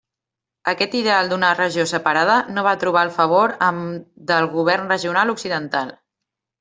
Aquest 0.71 0.93
ideal 0.99 1.29
d'una 1.33 1.51
regió 1.59 1.85
separada 1.91 2.37
no 2.55 2.63
va 2.69 2.73
trobar 2.85 3.03
el 3.09 3.13
favor 3.19 3.53
amb 3.67 4.11
del 4.33 4.49
govern 4.55 4.93
regional 4.95 5.35
occidental. 5.35 5.93